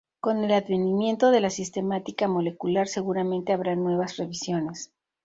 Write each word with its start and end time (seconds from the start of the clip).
Con 0.19 0.43
el 0.43 0.51
advenimiento 0.51 1.29
de 1.29 1.41
la 1.41 1.51
sistemática 1.51 2.27
molecular 2.27 2.87
seguramente 2.87 3.53
habrá 3.53 3.75
nuevas 3.75 4.17
revisiones. 4.17 4.91